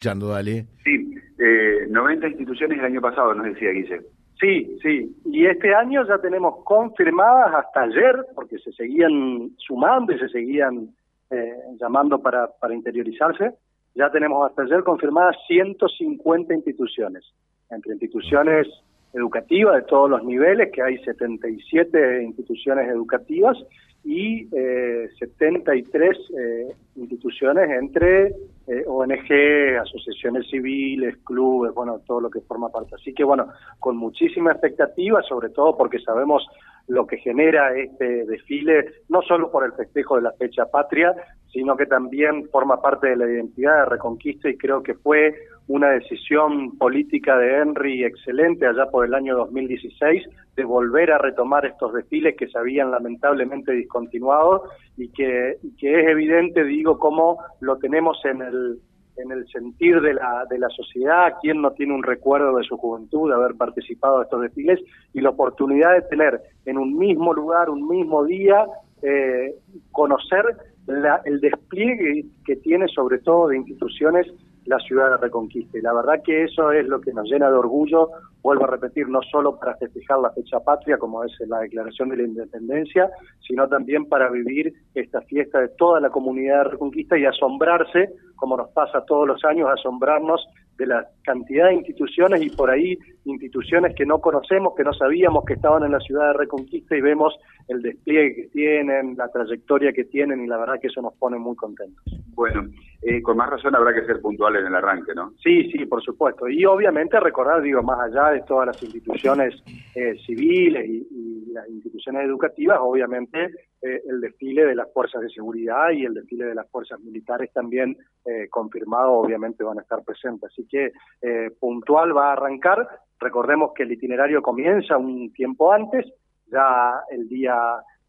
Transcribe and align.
Chando, 0.00 0.28
dale. 0.28 0.66
Sí, 0.82 1.14
eh, 1.38 1.86
90 1.88 2.28
instituciones 2.28 2.78
el 2.78 2.84
año 2.86 3.00
pasado, 3.02 3.34
nos 3.34 3.44
decía 3.44 3.70
Guille. 3.70 4.00
Sí, 4.40 4.78
sí. 4.82 5.14
Y 5.26 5.44
este 5.44 5.74
año 5.74 6.06
ya 6.08 6.16
tenemos 6.18 6.64
confirmadas 6.64 7.54
hasta 7.54 7.82
ayer, 7.82 8.24
porque 8.34 8.58
se 8.58 8.72
seguían 8.72 9.50
sumando 9.58 10.14
y 10.14 10.18
se 10.18 10.30
seguían 10.30 10.88
eh, 11.30 11.52
llamando 11.78 12.18
para, 12.20 12.48
para 12.58 12.74
interiorizarse, 12.74 13.52
ya 13.94 14.10
tenemos 14.10 14.48
hasta 14.48 14.62
ayer 14.62 14.82
confirmadas 14.82 15.36
150 15.46 16.54
instituciones, 16.54 17.24
entre 17.70 17.92
instituciones 17.92 18.66
educativas 19.12 19.74
de 19.76 19.82
todos 19.82 20.08
los 20.08 20.24
niveles, 20.24 20.70
que 20.72 20.82
hay 20.82 20.96
77 20.98 22.22
instituciones 22.22 22.88
educativas 22.88 23.58
y 24.04 24.48
eh, 24.56 25.10
73 25.18 26.18
eh, 26.38 26.74
instituciones 26.96 27.70
entre 27.70 28.32
eh, 28.70 28.84
ONG, 28.86 29.80
asociaciones 29.82 30.48
civiles, 30.48 31.16
clubes, 31.24 31.74
bueno, 31.74 32.00
todo 32.06 32.20
lo 32.20 32.30
que 32.30 32.40
forma 32.42 32.68
parte. 32.68 32.94
Así 32.94 33.12
que 33.12 33.24
bueno, 33.24 33.48
con 33.80 33.96
muchísima 33.96 34.52
expectativa, 34.52 35.20
sobre 35.22 35.48
todo 35.48 35.76
porque 35.76 35.98
sabemos 35.98 36.46
lo 36.86 37.04
que 37.04 37.18
genera 37.18 37.76
este 37.76 38.26
desfile, 38.26 38.92
no 39.08 39.22
solo 39.22 39.50
por 39.50 39.64
el 39.64 39.72
festejo 39.72 40.16
de 40.16 40.22
la 40.22 40.32
fecha 40.34 40.66
patria, 40.66 41.12
sino 41.52 41.76
que 41.76 41.86
también 41.86 42.48
forma 42.50 42.80
parte 42.80 43.08
de 43.08 43.16
la 43.16 43.26
identidad 43.26 43.80
de 43.80 43.84
Reconquista 43.86 44.48
y 44.48 44.56
creo 44.56 44.82
que 44.82 44.94
fue 44.94 45.34
una 45.66 45.90
decisión 45.90 46.76
política 46.78 47.36
de 47.38 47.58
Henry 47.58 48.04
excelente 48.04 48.66
allá 48.66 48.86
por 48.86 49.04
el 49.04 49.14
año 49.14 49.36
2016 49.36 50.24
de 50.56 50.64
volver 50.64 51.12
a 51.12 51.18
retomar 51.18 51.64
estos 51.66 51.92
desfiles 51.92 52.36
que 52.36 52.48
se 52.48 52.58
habían 52.58 52.90
lamentablemente 52.90 53.72
discontinuado 53.72 54.64
y 54.96 55.08
que, 55.10 55.50
es 55.52 56.08
evidente, 56.08 56.64
digo, 56.64 56.98
cómo 56.98 57.38
lo 57.60 57.78
tenemos 57.78 58.18
en 58.24 58.42
el 58.42 58.78
en 59.16 59.32
el 59.32 59.46
sentir 59.48 60.00
de 60.00 60.14
la, 60.14 60.46
de 60.48 60.58
la 60.58 60.70
sociedad, 60.70 61.34
quién 61.42 61.60
no 61.60 61.72
tiene 61.72 61.92
un 61.92 62.02
recuerdo 62.02 62.56
de 62.56 62.64
su 62.64 62.78
juventud, 62.78 63.28
de 63.28 63.34
haber 63.34 63.54
participado 63.54 64.18
de 64.18 64.24
estos 64.24 64.40
desfiles 64.40 64.80
y 65.12 65.20
la 65.20 65.28
oportunidad 65.28 65.92
de 65.92 66.02
tener 66.02 66.40
en 66.64 66.78
un 66.78 66.96
mismo 66.96 67.34
lugar, 67.34 67.68
un 67.68 67.86
mismo 67.86 68.24
día, 68.24 68.64
eh, 69.02 69.56
conocer 69.92 70.56
el 70.86 71.40
despliegue 71.40 72.24
que 72.44 72.56
tiene 72.56 72.88
sobre 72.88 73.18
todo 73.18 73.48
de 73.48 73.56
instituciones 73.56 74.26
la 74.66 74.78
ciudad 74.78 75.10
de 75.10 75.16
Reconquista. 75.16 75.78
Y 75.78 75.82
la 75.82 75.92
verdad 75.92 76.22
que 76.24 76.44
eso 76.44 76.70
es 76.72 76.86
lo 76.86 77.00
que 77.00 77.12
nos 77.12 77.28
llena 77.28 77.48
de 77.50 77.56
orgullo, 77.56 78.10
vuelvo 78.42 78.64
a 78.64 78.68
repetir, 78.68 79.08
no 79.08 79.20
solo 79.22 79.58
para 79.58 79.76
festejar 79.76 80.18
la 80.20 80.30
fecha 80.30 80.60
patria, 80.60 80.98
como 80.98 81.24
es 81.24 81.32
la 81.46 81.60
declaración 81.60 82.10
de 82.10 82.18
la 82.18 82.22
independencia, 82.24 83.10
sino 83.46 83.68
también 83.68 84.06
para 84.06 84.30
vivir 84.30 84.72
esta 84.94 85.20
fiesta 85.22 85.60
de 85.60 85.68
toda 85.68 86.00
la 86.00 86.10
comunidad 86.10 86.64
de 86.64 86.70
Reconquista 86.70 87.18
y 87.18 87.24
asombrarse, 87.24 88.10
como 88.36 88.56
nos 88.56 88.70
pasa 88.70 89.04
todos 89.04 89.26
los 89.26 89.44
años, 89.44 89.68
asombrarnos 89.68 90.46
de 90.80 90.86
la 90.86 91.06
cantidad 91.22 91.68
de 91.68 91.74
instituciones 91.74 92.42
y 92.42 92.48
por 92.48 92.70
ahí 92.70 92.98
instituciones 93.26 93.94
que 93.94 94.06
no 94.06 94.18
conocemos, 94.18 94.72
que 94.74 94.82
no 94.82 94.94
sabíamos 94.94 95.44
que 95.44 95.52
estaban 95.52 95.84
en 95.84 95.92
la 95.92 96.00
ciudad 96.00 96.28
de 96.28 96.38
Reconquista 96.38 96.96
y 96.96 97.02
vemos 97.02 97.38
el 97.68 97.82
despliegue 97.82 98.34
que 98.34 98.48
tienen, 98.48 99.14
la 99.14 99.28
trayectoria 99.28 99.92
que 99.92 100.04
tienen 100.04 100.42
y 100.42 100.46
la 100.46 100.56
verdad 100.56 100.80
que 100.80 100.86
eso 100.86 101.02
nos 101.02 101.12
pone 101.14 101.38
muy 101.38 101.54
contentos. 101.54 102.02
Bueno, 102.34 102.66
eh, 103.02 103.20
con 103.20 103.36
más 103.36 103.50
razón 103.50 103.76
habrá 103.76 103.92
que 103.92 104.06
ser 104.06 104.22
puntual 104.22 104.56
en 104.56 104.66
el 104.68 104.74
arranque, 104.74 105.12
¿no? 105.14 105.34
Sí, 105.42 105.70
sí, 105.70 105.84
por 105.84 106.02
supuesto. 106.02 106.48
Y 106.48 106.64
obviamente 106.64 107.20
recordar, 107.20 107.60
digo, 107.60 107.82
más 107.82 108.00
allá 108.00 108.30
de 108.30 108.40
todas 108.48 108.68
las 108.68 108.82
instituciones 108.82 109.62
eh, 109.94 110.16
civiles 110.24 110.88
y, 110.88 111.30
las 111.52 111.68
instituciones 111.68 112.26
educativas, 112.26 112.78
obviamente 112.80 113.42
eh, 113.82 114.02
el 114.08 114.20
desfile 114.20 114.66
de 114.66 114.76
las 114.76 114.92
fuerzas 114.92 115.20
de 115.20 115.30
seguridad 115.30 115.90
y 115.90 116.04
el 116.04 116.14
desfile 116.14 116.44
de 116.44 116.54
las 116.54 116.70
fuerzas 116.70 117.00
militares 117.00 117.52
también 117.52 117.96
eh, 118.24 118.46
confirmado, 118.48 119.14
obviamente 119.14 119.64
van 119.64 119.78
a 119.78 119.82
estar 119.82 120.04
presentes. 120.04 120.52
Así 120.52 120.64
que 120.68 120.92
eh, 121.22 121.50
puntual 121.58 122.16
va 122.16 122.28
a 122.28 122.32
arrancar. 122.34 122.88
Recordemos 123.18 123.72
que 123.74 123.82
el 123.82 123.90
itinerario 123.90 124.42
comienza 124.42 124.96
un 124.96 125.32
tiempo 125.32 125.72
antes, 125.72 126.06
ya 126.46 127.00
el 127.10 127.28
día 127.28 127.56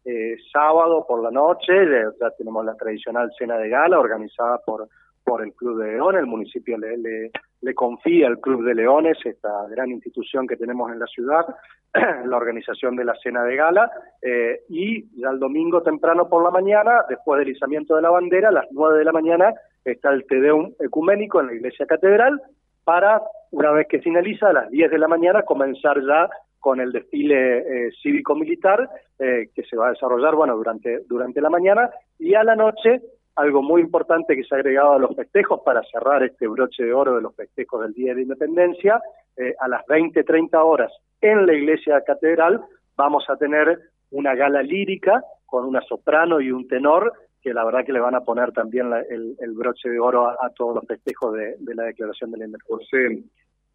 eh, 0.04 0.36
sábado 0.52 1.04
por 1.04 1.20
la 1.20 1.32
noche, 1.32 1.72
ya 2.20 2.30
tenemos 2.38 2.64
la 2.64 2.76
tradicional 2.76 3.28
cena 3.36 3.56
de 3.56 3.68
gala 3.68 3.98
organizada 3.98 4.58
por 4.64 4.88
por 5.24 5.42
el 5.42 5.52
Club 5.54 5.78
de 5.80 5.92
Leones, 5.92 6.20
el 6.20 6.26
municipio 6.26 6.76
le, 6.78 6.96
le, 6.98 7.30
le, 7.62 7.74
confía 7.74 8.26
al 8.26 8.40
Club 8.40 8.64
de 8.64 8.74
Leones, 8.74 9.18
esta 9.24 9.66
gran 9.68 9.90
institución 9.90 10.46
que 10.46 10.56
tenemos 10.56 10.90
en 10.92 10.98
la 10.98 11.06
ciudad, 11.06 11.46
la 11.94 12.36
organización 12.36 12.96
de 12.96 13.04
la 13.04 13.14
cena 13.22 13.44
de 13.44 13.56
gala, 13.56 13.90
eh, 14.20 14.60
y 14.68 15.04
ya 15.20 15.30
el 15.30 15.38
domingo 15.38 15.82
temprano 15.82 16.28
por 16.28 16.42
la 16.42 16.50
mañana, 16.50 17.04
después 17.08 17.38
del 17.38 17.54
izamiento 17.54 17.96
de 17.96 18.02
la 18.02 18.10
bandera, 18.10 18.48
a 18.48 18.52
las 18.52 18.66
nueve 18.70 18.98
de 18.98 19.04
la 19.04 19.12
mañana, 19.12 19.54
está 19.84 20.10
el 20.10 20.26
Tedeum 20.26 20.72
ecuménico 20.78 21.40
en 21.40 21.46
la 21.48 21.54
iglesia 21.54 21.86
catedral, 21.86 22.40
para, 22.84 23.22
una 23.50 23.70
vez 23.72 23.86
que 23.88 24.00
finaliza, 24.00 24.48
a 24.48 24.52
las 24.52 24.70
diez 24.70 24.90
de 24.90 24.98
la 24.98 25.08
mañana, 25.08 25.42
comenzar 25.42 26.00
ya 26.04 26.28
con 26.58 26.80
el 26.80 26.92
desfile 26.92 27.58
eh, 27.58 27.90
cívico-militar 28.02 28.88
eh, 29.18 29.48
que 29.54 29.64
se 29.64 29.76
va 29.76 29.88
a 29.88 29.90
desarrollar, 29.90 30.34
bueno, 30.34 30.56
durante, 30.56 31.00
durante 31.08 31.40
la 31.40 31.50
mañana, 31.50 31.90
y 32.18 32.34
a 32.34 32.44
la 32.44 32.54
noche 32.54 33.02
algo 33.36 33.62
muy 33.62 33.80
importante 33.80 34.36
que 34.36 34.44
se 34.44 34.54
ha 34.54 34.58
agregado 34.58 34.92
a 34.92 34.98
los 34.98 35.16
festejos 35.16 35.60
para 35.64 35.82
cerrar 35.84 36.22
este 36.22 36.46
broche 36.46 36.84
de 36.84 36.92
oro 36.92 37.16
de 37.16 37.22
los 37.22 37.34
festejos 37.34 37.82
del 37.82 37.92
Día 37.92 38.10
de 38.10 38.16
la 38.16 38.22
Independencia, 38.22 39.00
eh, 39.36 39.54
a 39.58 39.68
las 39.68 39.86
20, 39.86 40.22
30 40.22 40.62
horas 40.62 40.92
en 41.20 41.46
la 41.46 41.54
iglesia 41.54 42.02
catedral 42.04 42.60
vamos 42.96 43.24
a 43.28 43.36
tener 43.36 43.78
una 44.10 44.34
gala 44.34 44.62
lírica 44.62 45.22
con 45.46 45.64
una 45.64 45.80
soprano 45.82 46.40
y 46.40 46.50
un 46.50 46.68
tenor 46.68 47.12
que 47.40 47.54
la 47.54 47.64
verdad 47.64 47.84
que 47.84 47.92
le 47.92 48.00
van 48.00 48.14
a 48.14 48.20
poner 48.20 48.52
también 48.52 48.90
la, 48.90 49.00
el, 49.00 49.52
broche 49.54 49.88
de 49.88 49.98
oro 49.98 50.28
a, 50.28 50.50
todos 50.50 50.76
los 50.76 50.86
festejos 50.86 51.34
de, 51.34 51.56
de, 51.58 51.74
la 51.74 51.84
declaración 51.84 52.30
de 52.30 52.38
la 52.38 52.44
independencia. 52.46 52.98
José, 52.98 53.24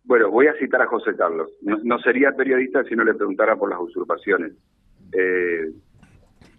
bueno, 0.05 0.31
voy 0.31 0.47
a 0.47 0.53
citar 0.53 0.81
a 0.81 0.87
José 0.87 1.15
Carlos. 1.17 1.51
No, 1.61 1.77
no 1.83 1.99
sería 1.99 2.31
periodista 2.31 2.83
si 2.85 2.95
no 2.95 3.03
le 3.03 3.13
preguntara 3.13 3.57
por 3.57 3.69
las 3.69 3.79
usurpaciones. 3.79 4.53
Eh, 5.11 5.71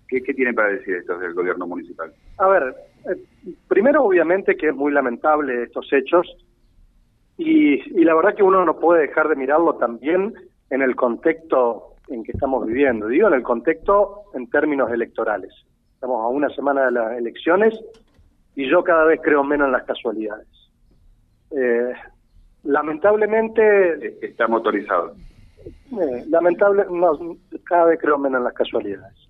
¿Qué, 0.09 0.23
¿Qué 0.23 0.35
tienen 0.35 0.55
para 0.55 0.71
decir 0.71 0.97
estos 0.97 1.21
del 1.21 1.35
gobierno 1.35 1.67
municipal? 1.67 2.13
A 2.39 2.49
ver, 2.49 2.75
eh, 3.11 3.23
primero 3.69 4.05
obviamente 4.05 4.57
que 4.57 4.69
es 4.69 4.75
muy 4.75 4.93
lamentable 4.93 5.65
estos 5.65 5.93
hechos 5.93 6.27
y, 7.37 7.75
y 8.01 8.05
la 8.05 8.15
verdad 8.15 8.35
que 8.35 8.43
uno 8.43 8.65
no 8.65 8.79
puede 8.79 9.03
dejar 9.03 9.29
de 9.29 9.37
mirarlo 9.37 9.75
también 9.75 10.35
en 10.71 10.83
el 10.83 10.97
contexto 10.97 11.95
en 12.09 12.25
que 12.25 12.33
estamos 12.33 12.67
viviendo. 12.67 13.07
Digo, 13.09 13.29
en 13.29 13.35
el 13.35 13.43
contexto 13.43 14.25
en 14.35 14.49
términos 14.51 14.91
electorales. 14.91 15.53
Estamos 15.95 16.23
a 16.23 16.29
una 16.29 16.49
semana 16.51 16.87
de 16.87 16.93
las 16.93 17.19
elecciones 17.19 17.79
y 18.55 18.69
yo 18.69 18.83
cada 18.83 19.05
vez 19.05 19.21
creo 19.23 19.45
menos 19.45 19.67
en 19.67 19.73
las 19.73 19.85
casualidades. 19.85 20.49
Eh, 21.51 21.93
lamentablemente... 22.65 24.25
Está 24.27 24.49
motorizado. 24.49 25.15
Eh, 25.67 26.25
lamentable, 26.29 26.85
no, 26.91 27.19
cada 27.65 27.87
vez 27.87 28.01
creo 28.01 28.19
menos 28.19 28.39
en 28.39 28.45
las 28.45 28.55
casualidades. 28.55 29.28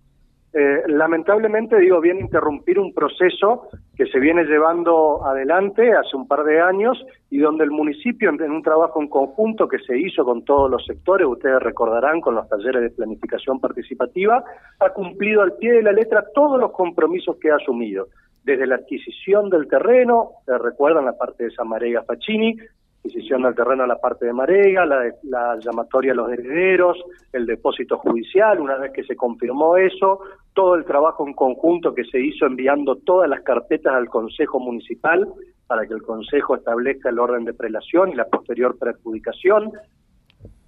Eh, 0.55 0.83
lamentablemente, 0.87 1.79
digo, 1.79 2.01
viene 2.01 2.21
a 2.21 2.25
interrumpir 2.25 2.79
un 2.79 2.95
proceso 2.95 3.69
que 3.95 4.07
se 4.07 4.19
viene 4.19 4.45
llevando 4.45 5.25
adelante 5.27 5.93
hace 5.93 6.17
un 6.17 6.27
par 6.27 6.45
de 6.45 6.61
años 6.61 6.97
y 7.29 7.39
donde 7.39 7.65
el 7.65 7.71
municipio, 7.71 8.31
en, 8.31 8.51
un 8.51 8.63
trabajo 8.63 9.03
en 9.03 9.09
conjunto 9.09 9.69
que 9.69 9.79
se 9.81 9.99
hizo 9.99 10.25
con 10.25 10.45
todos 10.45 10.71
los 10.71 10.87
sectores, 10.87 11.27
ustedes 11.27 11.61
recordarán 11.61 12.23
con 12.23 12.35
los 12.35 12.49
talleres 12.49 12.81
de 12.81 12.91
planificación 12.91 13.61
participativa, 13.61 14.43
ha 14.81 14.91
cumplido 14.91 15.43
al 15.43 15.53
pie 15.55 15.73
de 15.73 15.83
la 15.83 15.93
letra 15.93 16.25
todos 16.35 16.59
los 16.59 16.73
compromisos 16.73 17.37
que 17.37 17.51
ha 17.51 17.57
asumido, 17.57 18.09
desde 18.45 18.67
la 18.67 18.77
adquisición 18.77 19.51
del 19.51 19.69
terreno, 19.69 20.31
recuerdan 20.47 21.05
la 21.05 21.19
parte 21.19 21.45
de 21.45 21.51
Samarega 21.51 22.05
Facchini, 22.05 22.57
adquisición 22.99 23.43
del 23.43 23.55
terreno 23.55 23.85
a 23.85 23.87
la 23.87 23.97
parte 23.97 24.27
de 24.27 24.33
Marega, 24.33 24.85
la, 24.85 25.13
la, 25.23 25.59
llamatoria 25.61 26.13
a 26.13 26.17
los 26.17 26.31
herederos, 26.31 26.99
el 27.33 27.47
depósito 27.47 27.99
judicial, 27.99 28.61
una 28.61 28.77
vez 28.77 28.93
que 28.93 29.05
se 29.05 29.17
confirmó 29.17 29.77
eso, 29.77 30.21
todo 30.53 30.75
el 30.75 30.85
trabajo 30.85 31.27
en 31.27 31.35
conjunto 31.35 31.95
que 31.95 32.05
se 32.05 32.21
hizo 32.21 32.47
enviando 32.47 32.97
todas 32.97 33.29
las 33.29 33.43
carpetas 33.43 33.95
al 33.95 34.09
Consejo 34.09 34.59
Municipal 34.59 35.27
para 35.67 35.87
que 35.87 35.95
el 35.95 36.03
Consejo 36.03 36.57
establezca 36.57 37.11
el 37.11 37.19
orden 37.19 37.45
de 37.45 37.55
prelación 37.55 38.11
y 38.11 38.15
la 38.15 38.25
posterior 38.25 38.77
preadjudicación. 38.79 39.71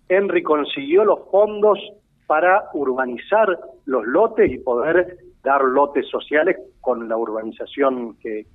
Henry 0.09 0.43
consiguió 0.43 1.05
los 1.05 1.29
fondos 1.31 1.79
para 2.27 2.69
urbanizar 2.75 3.59
los 3.87 4.07
lotes 4.07 4.53
y 4.53 4.59
poder 4.59 5.19
dar 5.43 5.63
lotes 5.63 6.07
sociales 6.09 6.57
con 6.81 7.09
la 7.09 7.17
urbanización 7.17 8.17
que, 8.19 8.47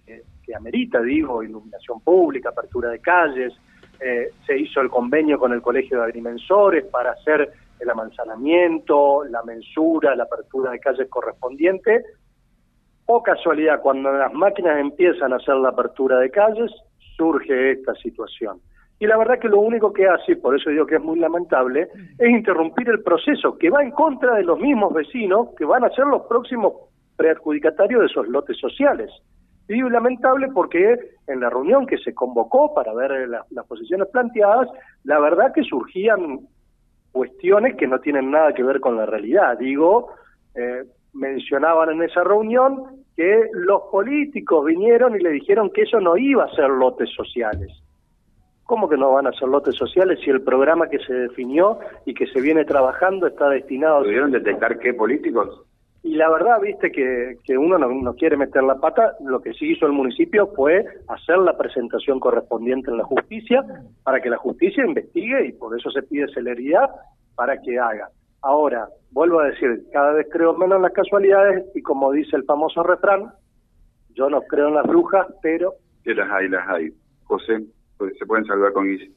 que 0.45 0.56
amerita, 0.56 1.01
digo, 1.01 1.42
iluminación 1.42 2.01
pública, 2.01 2.50
apertura 2.50 2.89
de 2.89 3.00
calles, 3.00 3.53
eh, 4.00 4.30
se 4.45 4.57
hizo 4.57 4.81
el 4.81 4.89
convenio 4.89 5.39
con 5.39 5.53
el 5.53 5.62
Colegio 5.62 6.00
de 6.00 6.06
Agrimensores 6.06 6.86
para 6.86 7.12
hacer 7.12 7.51
el 7.80 7.89
amanzanamiento, 7.89 9.24
la 9.25 9.44
mensura, 9.44 10.15
la 10.15 10.24
apertura 10.24 10.71
de 10.71 10.80
calles 10.80 11.09
correspondiente. 11.09 12.03
O 13.07 13.21
casualidad, 13.21 13.81
cuando 13.81 14.12
las 14.12 14.33
máquinas 14.33 14.80
empiezan 14.80 15.33
a 15.33 15.38
hacer 15.38 15.56
la 15.56 15.69
apertura 15.69 16.19
de 16.19 16.31
calles, 16.31 16.71
surge 17.15 17.71
esta 17.71 17.94
situación. 17.95 18.59
Y 19.00 19.07
la 19.07 19.18
verdad 19.18 19.39
que 19.39 19.50
lo 19.50 19.59
único 19.59 19.92
que 19.92 20.07
hace, 20.07 20.38
por 20.38 20.56
eso 20.56 20.69
digo 20.69 20.86
que 20.86 20.95
es 20.95 21.01
muy 21.01 21.19
lamentable, 21.19 21.89
es 22.18 22.30
interrumpir 22.30 22.89
el 22.89 23.03
proceso 23.03 23.57
que 23.57 23.69
va 23.69 23.83
en 23.83 23.92
contra 23.92 24.36
de 24.36 24.44
los 24.44 24.57
mismos 24.57 24.94
vecinos 24.94 25.50
que 25.57 25.65
van 25.65 25.83
a 25.83 25.89
ser 25.89 26.06
los 26.06 26.24
próximos 26.24 26.74
preadjudicatarios 27.18 28.01
de 28.01 28.07
esos 28.07 28.27
lotes 28.27 28.57
sociales. 28.57 29.12
Y 29.68 29.82
lamentable 29.82 30.50
porque 30.54 30.98
en 31.28 31.40
la 31.40 31.50
reunión 31.50 31.88
que 31.88 31.98
se 31.98 32.14
convocó 32.14 32.74
para 32.74 32.94
ver 32.94 33.28
las 33.28 33.66
posiciones 33.66 34.08
planteadas, 34.10 34.70
la 35.04 35.20
verdad 35.20 35.54
que 35.54 35.64
surgían 35.64 36.42
cuestiones 37.12 37.76
que 37.76 37.88
no 37.88 38.00
tienen 38.00 38.30
nada 38.30 38.54
que 38.54 38.64
ver 38.64 38.80
con 38.80 38.98
la 38.98 39.06
realidad. 39.06 39.58
Digo, 39.58 40.12
eh, 40.54 40.84
mencionaban 41.14 41.90
en 41.90 42.04
esa 42.04 42.24
reunión 42.24 43.04
que 43.16 43.50
los 43.54 43.84
políticos 43.92 44.66
vinieron 44.66 45.16
y 45.16 45.20
le 45.20 45.32
dijeron 45.32 45.72
que 45.72 45.84
eso 45.84 46.00
no 46.00 46.18
iba 46.18 46.44
a 46.44 46.56
ser 46.56 46.70
lotes 46.70 47.10
sociales. 47.16 47.72
¿Cómo 48.66 48.90
que 48.90 48.98
no 48.98 49.14
van 49.14 49.28
a 49.28 49.32
ser 49.32 49.48
lotes 49.48 49.76
sociales 49.76 50.20
si 50.24 50.30
el 50.30 50.42
programa 50.42 50.90
que 50.90 51.00
se 51.00 51.14
definió 51.14 51.80
y 52.06 52.14
que 52.14 52.28
se 52.28 52.42
viene 52.42 52.66
trabajando 52.66 53.28
está 53.28 53.48
destinado... 53.50 54.04
¿Pudieron 54.04 54.32
detectar 54.32 54.80
qué 54.80 54.94
políticos? 54.94 55.62
Y 56.06 56.13
la 56.18 56.30
verdad, 56.30 56.62
viste, 56.62 56.92
que, 56.92 57.40
que 57.44 57.57
uno 57.57 57.80
no, 57.80 57.90
no, 57.90 58.13
quiere 58.13 58.38
meter 58.38 58.62
la 58.62 58.75
pata, 58.75 59.16
lo 59.22 59.42
que 59.42 59.54
sí 59.54 59.72
hizo 59.72 59.88
el 59.88 59.92
municipio 59.92 60.46
fue 60.56 60.86
hacer 61.07 61.40
la 61.40 61.57
presentación 61.57 62.19
correspondiente 62.19 62.92
en 62.92 62.98
la 62.98 63.04
justicia 63.04 63.66
para 64.04 64.22
que 64.22 64.30
la 64.30 64.38
justicia 64.38 64.86
investigue 64.86 65.48
y 65.48 65.54
por 65.54 65.75
eso 65.75 65.90
se 65.90 66.04
pide 66.04 66.28
celeridad 66.31 66.92
para 67.34 67.60
que 67.60 67.80
haga. 67.80 68.10
Ahora, 68.44 68.88
vuelvo 69.10 69.40
a 69.40 69.48
decir, 69.48 69.84
cada 69.92 70.13
vez 70.13 70.28
creo 70.31 70.56
menos 70.56 70.75
en 70.75 70.84
las 70.84 70.94
casualidades 70.94 71.66
y 71.74 71.81
como 71.81 72.12
dice 72.12 72.36
el 72.36 72.44
famoso 72.44 72.84
refrán, 72.84 73.31
yo 74.13 74.30
no 74.30 74.44
creo 74.44 74.68
en 74.68 74.75
las 74.75 74.86
brujas, 74.86 75.25
pero... 75.42 75.74
Que 76.04 76.13
las 76.13 76.30
hay, 76.31 76.50
las 76.50 76.69
hay. 76.69 76.90
José, 77.24 77.66
pues, 77.98 78.16
se 78.19 78.28
pueden 78.28 78.46
saludar 78.46 78.74
con 78.74 78.86
Guille. 78.86 79.12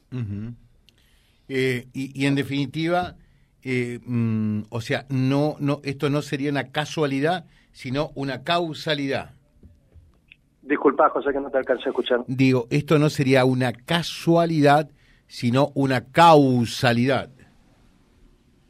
Eh, 1.49 1.85
y, 1.93 2.25
en 2.25 2.33
definitiva, 2.33 3.13
eh, 3.63 3.99
mm, 4.05 4.63
o 4.69 4.81
sea, 4.81 5.05
no, 5.09 5.55
no, 5.59 5.81
esto 5.83 6.09
no 6.09 6.21
sería 6.21 6.51
una 6.51 6.71
casualidad, 6.71 7.45
sino 7.71 8.11
una 8.15 8.43
causalidad. 8.43 9.31
Disculpa, 10.61 11.09
José, 11.09 11.31
que 11.31 11.39
no 11.39 11.49
te 11.49 11.57
alcancé 11.57 11.85
a 11.85 11.89
escuchar. 11.89 12.23
Digo, 12.27 12.67
esto 12.69 12.99
no 12.99 13.09
sería 13.09 13.45
una 13.45 13.73
casualidad, 13.73 14.89
sino 15.27 15.71
una 15.73 16.05
causalidad. 16.05 17.29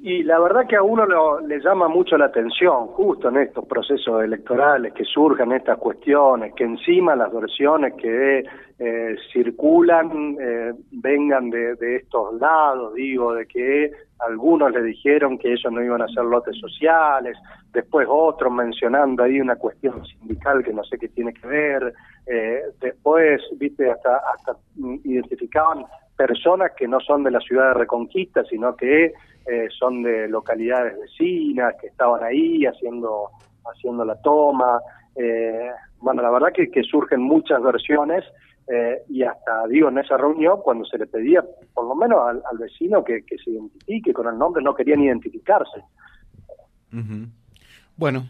Y 0.02 0.24
la 0.24 0.40
verdad 0.40 0.66
que 0.66 0.78
a 0.78 0.82
uno 0.82 1.42
le 1.42 1.60
llama 1.60 1.90
mucho 1.90 2.18
la 2.18 2.28
atención, 2.28 2.88
justo 2.88 3.28
en 3.28 3.38
estos 3.38 3.66
procesos 3.66 4.24
electorales, 4.24 4.94
que 4.94 5.04
surjan 5.04 5.52
estas 5.52 5.78
cuestiones, 5.78 6.54
que 6.56 6.64
encima 6.64 7.18
las 7.18 7.34
versiones 7.34 7.96
que 7.96 8.46
eh, 8.80 9.16
circulan 9.34 10.38
eh, 10.40 10.72
vengan 10.92 11.50
de, 11.50 11.76
de, 11.76 11.98
estos 11.98 12.40
lados, 12.40 12.94
digo, 12.94 13.34
de 13.34 13.46
que 13.46 13.92
algunos 14.20 14.72
le 14.72 14.84
dijeron 14.84 15.38
que 15.38 15.52
ellos 15.52 15.70
no 15.70 15.84
iban 15.84 16.02
a 16.02 16.08
ser 16.08 16.24
lotes 16.24 16.58
sociales, 16.58 17.38
después 17.74 18.08
otros 18.10 18.54
mencionando 18.54 19.24
ahí 19.24 19.42
una 19.42 19.58
cuestión 19.58 20.06
sindical 20.06 20.64
que 20.64 20.72
no 20.72 20.84
sé 20.86 20.98
qué 20.98 21.10
tiene 21.10 21.34
que 21.34 21.46
ver, 21.46 21.94
eh, 22.26 22.62
después, 22.80 23.42
viste, 23.58 23.92
hasta, 23.92 24.16
hasta 24.34 24.56
identificaban 25.04 25.84
personas 26.20 26.74
que 26.78 26.86
no 26.86 27.00
son 27.00 27.24
de 27.24 27.32
la 27.32 27.40
ciudad 27.40 27.70
de 27.70 27.76
Reconquista, 27.76 28.44
sino 28.44 28.76
que 28.76 29.06
eh, 29.06 29.68
son 29.70 30.04
de 30.04 30.28
localidades 30.28 31.00
vecinas 31.00 31.76
que 31.80 31.88
estaban 31.88 32.22
ahí 32.26 32.66
haciendo 32.66 33.30
haciendo 33.64 34.04
la 34.04 34.22
toma. 34.22 34.82
Eh, 35.16 35.70
bueno, 36.02 36.22
la 36.22 36.30
verdad 36.30 36.50
que, 36.52 36.84
surgen 36.84 37.22
muchas 37.22 37.64
versiones 37.64 38.26
eh, 38.68 39.02
y 39.08 39.24
hasta 39.24 39.66
digo 39.68 39.88
en 39.88 40.00
esa 40.00 40.18
reunión 40.18 40.60
cuando 40.62 40.84
se 40.84 40.98
le 40.98 41.08
pedía 41.08 41.42
por 41.74 41.88
lo 41.88 41.96
menos 41.96 42.20
al, 42.28 42.58
vecino 42.58 43.02
que, 43.02 43.24
se 43.42 43.52
identifique 43.52 44.12
con 44.12 44.28
el 44.28 44.38
nombre 44.38 44.62
no 44.62 44.76
querían 44.76 45.02
identificarse. 45.02 45.82
Bueno, 47.96 48.28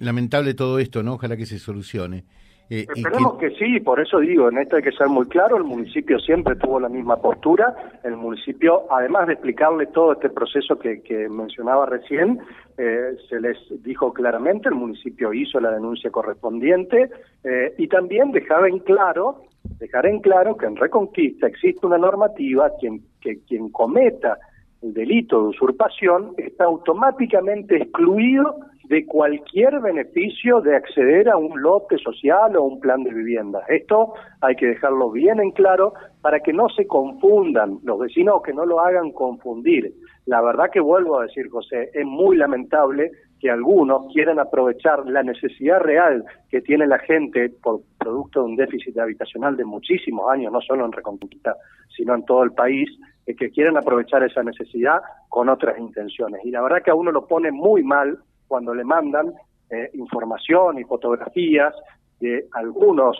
lamentable 0.00 0.52
todo 0.52 0.78
esto, 0.78 1.02
¿no? 1.02 1.14
Ojalá 1.14 1.38
que 1.38 1.46
se 1.46 1.58
solucione. 1.58 2.24
Eh, 2.72 2.86
Esperemos 2.96 3.36
que... 3.36 3.50
sí, 3.50 3.80
por 3.80 4.00
eso 4.00 4.18
digo, 4.20 4.48
en 4.48 4.56
esto 4.56 4.76
hay 4.76 4.82
que 4.82 4.92
ser 4.92 5.06
muy 5.06 5.26
claro, 5.26 5.58
el 5.58 5.64
municipio 5.64 6.18
siempre 6.18 6.56
tuvo 6.56 6.80
la 6.80 6.88
misma 6.88 7.16
postura, 7.16 7.74
el 8.02 8.16
municipio, 8.16 8.84
además 8.90 9.26
de 9.26 9.34
explicarle 9.34 9.88
todo 9.88 10.14
este 10.14 10.30
proceso 10.30 10.78
que, 10.78 11.28
mencionaba 11.28 11.84
recién, 11.84 12.40
eh, 12.78 13.14
se 13.28 13.40
les 13.40 13.58
dijo 13.82 14.14
claramente, 14.14 14.70
el 14.70 14.74
municipio 14.74 15.34
hizo 15.34 15.60
la 15.60 15.70
denuncia 15.70 16.10
correspondiente 16.10 17.10
eh, 17.44 17.74
y 17.76 17.88
también 17.88 18.32
dejaba 18.32 18.68
en 18.68 18.78
claro, 18.78 19.42
dejar 19.78 20.06
en 20.06 20.20
claro 20.20 20.56
que 20.56 20.64
en 20.64 20.76
Reconquista 20.76 21.48
existe 21.48 21.86
una 21.86 21.98
normativa 21.98 22.70
quien, 22.80 23.02
que 23.20 23.40
quien 23.46 23.68
cometa 23.68 24.38
el 24.80 24.94
delito 24.94 25.42
de 25.42 25.48
usurpación 25.48 26.32
está 26.38 26.64
automáticamente 26.64 27.76
excluido 27.76 28.71
de 28.92 29.06
cualquier 29.06 29.80
beneficio 29.80 30.60
de 30.60 30.76
acceder 30.76 31.30
a 31.30 31.38
un 31.38 31.62
lote 31.62 31.96
social 31.96 32.54
o 32.58 32.64
un 32.64 32.78
plan 32.78 33.02
de 33.02 33.10
vivienda. 33.10 33.62
Esto 33.66 34.12
hay 34.42 34.54
que 34.54 34.66
dejarlo 34.66 35.10
bien 35.10 35.40
en 35.40 35.50
claro 35.52 35.94
para 36.20 36.40
que 36.40 36.52
no 36.52 36.68
se 36.68 36.86
confundan 36.86 37.78
los 37.84 37.98
vecinos 37.98 38.42
que 38.42 38.52
no 38.52 38.66
lo 38.66 38.80
hagan 38.80 39.12
confundir. 39.12 39.94
La 40.26 40.42
verdad 40.42 40.68
que 40.70 40.80
vuelvo 40.80 41.18
a 41.18 41.22
decir, 41.22 41.48
José, 41.48 41.88
es 41.94 42.04
muy 42.04 42.36
lamentable 42.36 43.12
que 43.40 43.50
algunos 43.50 44.12
quieran 44.12 44.38
aprovechar 44.38 45.08
la 45.08 45.22
necesidad 45.22 45.80
real 45.80 46.22
que 46.50 46.60
tiene 46.60 46.86
la 46.86 46.98
gente 46.98 47.48
por 47.62 47.80
producto 47.98 48.40
de 48.40 48.50
un 48.50 48.56
déficit 48.56 48.98
habitacional 48.98 49.56
de 49.56 49.64
muchísimos 49.64 50.30
años, 50.30 50.52
no 50.52 50.60
solo 50.60 50.84
en 50.84 50.92
Reconquista, 50.92 51.56
sino 51.96 52.14
en 52.14 52.26
todo 52.26 52.42
el 52.42 52.52
país, 52.52 52.90
que 53.24 53.50
quieren 53.50 53.78
aprovechar 53.78 54.22
esa 54.22 54.42
necesidad 54.42 55.00
con 55.30 55.48
otras 55.48 55.78
intenciones. 55.78 56.44
Y 56.44 56.50
la 56.50 56.60
verdad 56.60 56.82
que 56.84 56.90
a 56.90 56.94
uno 56.94 57.10
lo 57.10 57.26
pone 57.26 57.50
muy 57.50 57.82
mal 57.82 58.18
cuando 58.52 58.74
le 58.74 58.84
mandan 58.84 59.32
eh, 59.70 59.88
información 59.94 60.78
y 60.78 60.84
fotografías 60.84 61.72
de 62.20 62.48
algunos 62.52 63.16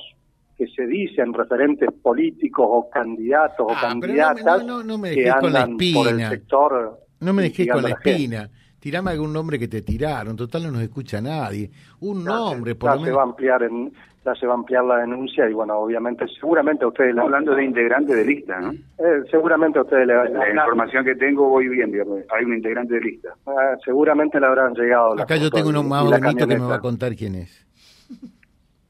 que 0.59 0.67
se 0.67 0.87
dicen 0.87 1.33
referentes 1.33 1.89
políticos 2.03 2.67
o 2.69 2.91
candidatos 2.91 3.67
o 3.67 3.71
ah, 3.75 3.81
candidatas 3.81 4.63
no, 4.63 4.83
no, 4.83 4.99
me 4.99 5.15
que 5.15 5.31
andan 5.31 5.79
por 5.95 6.09
el 6.09 6.29
sector. 6.29 7.01
No 7.21 7.33
me 7.33 7.45
dejes 7.45 7.67
con 7.67 7.83
la 7.83 7.89
espina. 7.89 8.51
Tirame 8.83 9.13
algún 9.13 9.33
nombre 9.33 9.61
que 9.61 9.69
te 9.69 9.83
tiraron, 9.83 10.35
total 10.35 10.65
no 10.65 10.73
nos 10.73 10.83
escucha 10.83 11.21
nadie. 11.21 11.71
Un 12.01 12.25
nombre, 12.25 12.75
por 12.75 12.91
lo 12.91 12.97
menos. 12.97 13.09
Se 13.11 13.13
va 13.13 13.21
a 13.21 13.25
ampliar 13.27 13.63
en, 13.63 13.93
ya 14.25 14.35
se 14.35 14.45
va 14.45 14.55
a 14.55 14.57
ampliar 14.57 14.83
la 14.83 14.97
denuncia 14.97 15.49
y 15.49 15.53
bueno, 15.53 15.79
obviamente, 15.79 16.25
seguramente 16.41 16.85
a 16.85 16.89
ustedes... 16.89 17.17
Hablando 17.17 17.55
de 17.55 17.65
integrante 17.65 18.13
de 18.13 18.25
lista, 18.25 18.59
¿no? 18.59 18.73
Eh, 18.73 19.23
seguramente 19.31 19.79
a 19.79 19.83
ustedes 19.83 20.09
le 20.09 20.15
La 20.15 20.51
información 20.51 21.05
que 21.05 21.15
tengo 21.15 21.49
voy 21.49 21.69
bien, 21.69 21.93
hay 22.29 22.45
un 22.45 22.55
integrante 22.55 22.95
de 22.95 23.01
lista. 23.03 23.29
Ah, 23.47 23.77
seguramente 23.85 24.41
le 24.41 24.47
habrán 24.47 24.75
llegado. 24.75 25.13
Acá 25.23 25.37
yo 25.37 25.49
tengo 25.49 25.69
uno 25.69 25.85
más 25.85 26.03
bonito 26.03 26.49
que 26.49 26.59
me 26.59 26.65
va 26.67 26.75
a 26.75 26.81
contar 26.81 27.15
quién 27.15 27.37
es. 27.37 27.65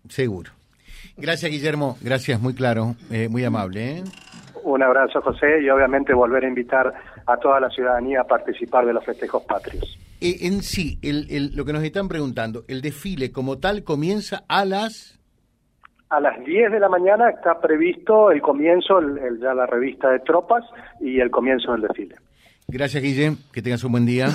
Seguro. 0.09 0.53
Gracias, 1.19 1.51
Guillermo. 1.51 1.99
Gracias, 2.01 2.41
muy 2.41 2.55
claro, 2.55 2.95
eh, 3.11 3.29
muy 3.29 3.45
amable. 3.45 3.99
¿eh? 3.99 4.05
Un 4.65 4.83
abrazo, 4.83 5.21
José, 5.21 5.63
y 5.63 5.71
obviamente 5.71 6.15
volver 6.15 6.45
a 6.45 6.49
invitar 6.49 6.93
a 7.27 7.37
toda 7.37 7.61
la 7.61 7.71
ciudadanía 7.71 8.21
a 8.21 8.25
participar 8.25 8.87
de 8.87 8.93
los 8.93 9.05
festejos 9.05 9.43
patrios. 9.45 9.99
en 10.21 10.63
sí, 10.63 10.99
el, 11.03 11.55
lo 11.57 11.65
que 11.65 11.73
nos 11.73 11.83
están 11.83 12.09
preguntando, 12.09 12.65
el 12.69 12.81
desfile 12.81 13.33
como 13.33 13.59
tal 13.59 13.85
comienza 13.85 14.45
a 14.49 14.65
las... 14.65 15.19
A 16.11 16.21
las 16.21 16.45
10 16.45 16.73
de 16.73 16.79
la 16.79 16.91
mañana 16.91 17.31
está 17.31 17.59
previsto 17.61 18.31
el 18.31 18.43
comienzo, 18.43 18.99
el, 18.99 19.41
ya 19.41 19.55
la 19.55 19.67
revista 19.67 20.11
de 20.11 20.21
tropas 20.21 20.63
y 21.01 21.21
el 21.21 21.31
comienzo 21.31 21.73
del 21.73 21.83
desfile. 21.83 22.17
Gracias, 22.69 23.03
Guillem. 23.03 23.37
Que 23.51 23.63
tengas 23.63 23.83
un 23.83 23.93
buen 23.93 24.05
día. 24.05 24.29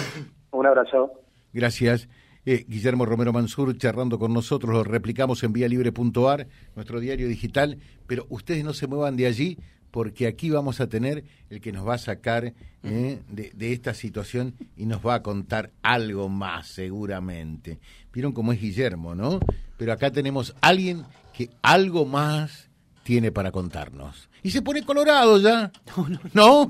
un 0.51 0.65
abrazo. 0.65 1.11
Gracias. 1.53 2.09
Eh, 2.45 2.65
Guillermo 2.67 3.05
Romero 3.05 3.33
Mansur 3.33 3.77
charlando 3.77 4.17
con 4.17 4.33
nosotros, 4.33 4.73
lo 4.73 4.83
replicamos 4.83 5.43
en 5.43 5.51
vialibre.ar, 5.51 6.47
nuestro 6.75 7.01
diario 7.01 7.27
digital, 7.27 7.77
pero 8.07 8.25
ustedes 8.29 8.63
no 8.63 8.71
se 8.71 8.87
muevan 8.87 9.17
de 9.17 9.27
allí 9.27 9.57
porque 9.91 10.27
aquí 10.27 10.49
vamos 10.49 10.81
a 10.81 10.87
tener 10.87 11.23
el 11.49 11.61
que 11.61 11.71
nos 11.71 11.87
va 11.87 11.95
a 11.95 11.99
sacar 11.99 12.53
eh, 12.83 13.19
de, 13.29 13.73
esta 13.73 13.93
situación 13.93 14.53
y 14.75 14.85
nos 14.85 15.05
va 15.05 15.15
a 15.15 15.23
contar 15.23 15.71
algo 15.81 16.29
más 16.29 16.67
seguramente. 16.67 17.79
Vieron 18.13 18.31
cómo 18.31 18.53
es 18.53 18.61
Guillermo, 18.61 19.15
¿no? 19.15 19.39
Pero 19.77 19.93
acá 19.93 20.11
tenemos 20.11 20.55
alguien 20.61 21.03
que 21.33 21.49
algo 21.61 22.05
más 22.05 22.69
tiene 23.03 23.31
para 23.31 23.51
contarnos. 23.51 24.29
Y 24.43 24.51
se 24.51 24.61
pone 24.61 24.83
colorado 24.83 25.39
ya. 25.39 25.71
¿No? 26.33 26.69